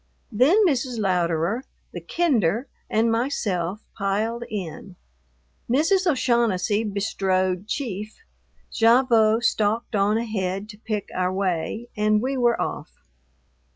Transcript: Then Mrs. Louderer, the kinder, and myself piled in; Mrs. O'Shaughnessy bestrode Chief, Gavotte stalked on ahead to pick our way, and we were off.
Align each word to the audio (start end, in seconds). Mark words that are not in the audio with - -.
Then 0.31 0.65
Mrs. 0.65 0.97
Louderer, 0.97 1.61
the 1.91 2.01
kinder, 2.01 2.67
and 2.89 3.11
myself 3.11 3.81
piled 3.95 4.43
in; 4.49 4.95
Mrs. 5.69 6.07
O'Shaughnessy 6.09 6.83
bestrode 6.83 7.67
Chief, 7.67 8.17
Gavotte 8.75 9.43
stalked 9.43 9.95
on 9.95 10.17
ahead 10.17 10.69
to 10.69 10.79
pick 10.79 11.09
our 11.13 11.31
way, 11.31 11.87
and 11.95 12.19
we 12.19 12.35
were 12.35 12.59
off. 12.59 12.91